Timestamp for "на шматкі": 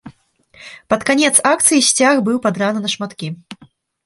2.87-3.31